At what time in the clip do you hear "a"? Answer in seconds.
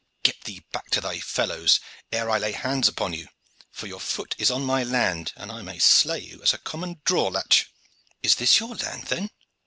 6.55-6.57